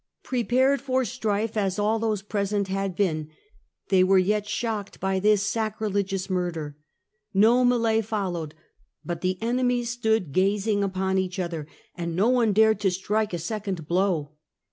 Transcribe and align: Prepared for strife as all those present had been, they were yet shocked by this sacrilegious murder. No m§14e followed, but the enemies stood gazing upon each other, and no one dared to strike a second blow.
Prepared 0.23 0.81
for 0.81 1.05
strife 1.05 1.55
as 1.55 1.77
all 1.77 1.99
those 1.99 2.23
present 2.23 2.69
had 2.69 2.95
been, 2.95 3.29
they 3.89 4.03
were 4.03 4.17
yet 4.17 4.47
shocked 4.47 4.99
by 4.99 5.19
this 5.19 5.43
sacrilegious 5.43 6.27
murder. 6.27 6.75
No 7.35 7.63
m§14e 7.63 8.03
followed, 8.03 8.55
but 9.05 9.21
the 9.21 9.37
enemies 9.43 9.91
stood 9.91 10.31
gazing 10.31 10.83
upon 10.83 11.19
each 11.19 11.37
other, 11.37 11.67
and 11.93 12.15
no 12.15 12.29
one 12.29 12.51
dared 12.51 12.79
to 12.79 12.89
strike 12.89 13.31
a 13.31 13.37
second 13.37 13.87
blow. 13.87 14.31